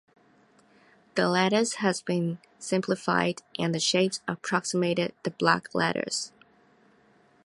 The 1.13 1.29
letters 1.29 1.75
has 1.75 2.01
been 2.01 2.39
simplified 2.57 3.43
and 3.59 3.71
the 3.75 3.79
shapes 3.79 4.19
approximated 4.27 5.13
the 5.21 5.29
block 5.29 5.75
letters. 5.75 6.31